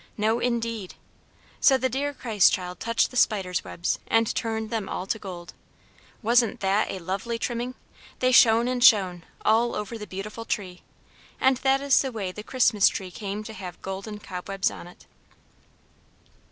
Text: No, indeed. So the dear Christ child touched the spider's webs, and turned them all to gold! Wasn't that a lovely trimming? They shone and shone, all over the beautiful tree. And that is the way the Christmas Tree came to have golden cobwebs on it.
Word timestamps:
No, 0.17 0.39
indeed. 0.39 0.95
So 1.59 1.77
the 1.77 1.87
dear 1.87 2.11
Christ 2.11 2.51
child 2.51 2.79
touched 2.79 3.11
the 3.11 3.15
spider's 3.15 3.63
webs, 3.63 3.99
and 4.07 4.33
turned 4.33 4.71
them 4.71 4.89
all 4.89 5.05
to 5.05 5.19
gold! 5.19 5.53
Wasn't 6.23 6.59
that 6.61 6.89
a 6.89 6.97
lovely 6.97 7.37
trimming? 7.37 7.75
They 8.17 8.31
shone 8.31 8.67
and 8.67 8.83
shone, 8.83 9.23
all 9.45 9.75
over 9.75 9.99
the 9.99 10.07
beautiful 10.07 10.43
tree. 10.43 10.81
And 11.39 11.57
that 11.57 11.81
is 11.81 12.01
the 12.01 12.11
way 12.11 12.31
the 12.31 12.41
Christmas 12.41 12.87
Tree 12.87 13.11
came 13.11 13.43
to 13.43 13.53
have 13.53 13.79
golden 13.83 14.17
cobwebs 14.17 14.71
on 14.71 14.87
it. 14.87 15.05